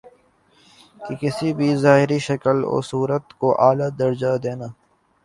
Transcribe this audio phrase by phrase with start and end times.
[0.99, 4.67] کہ کسی بھی ظاہری شکل و صورت کو الہٰ کا درجہ دینا